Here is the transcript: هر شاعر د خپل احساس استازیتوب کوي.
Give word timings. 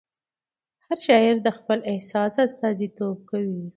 هر 0.85 0.99
شاعر 1.07 1.35
د 1.43 1.47
خپل 1.57 1.79
احساس 1.91 2.33
استازیتوب 2.45 3.17
کوي. 3.29 3.61